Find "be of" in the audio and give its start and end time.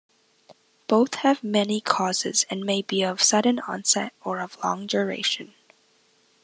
2.81-3.21